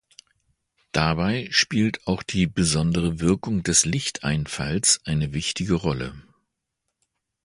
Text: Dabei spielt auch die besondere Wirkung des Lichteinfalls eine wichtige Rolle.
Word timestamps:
Dabei 0.93 1.47
spielt 1.51 2.07
auch 2.07 2.23
die 2.23 2.47
besondere 2.47 3.19
Wirkung 3.19 3.61
des 3.61 3.85
Lichteinfalls 3.85 4.99
eine 5.05 5.31
wichtige 5.31 5.75
Rolle. 5.75 6.19